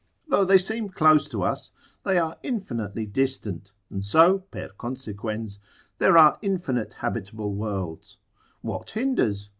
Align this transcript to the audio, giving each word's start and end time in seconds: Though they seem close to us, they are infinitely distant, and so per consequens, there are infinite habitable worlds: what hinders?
Though 0.27 0.45
they 0.45 0.57
seem 0.57 0.89
close 0.89 1.29
to 1.29 1.43
us, 1.43 1.69
they 2.05 2.17
are 2.17 2.39
infinitely 2.41 3.05
distant, 3.05 3.71
and 3.91 4.03
so 4.03 4.39
per 4.49 4.69
consequens, 4.69 5.59
there 5.99 6.17
are 6.17 6.39
infinite 6.41 6.93
habitable 7.01 7.53
worlds: 7.53 8.17
what 8.63 8.89
hinders? 8.89 9.49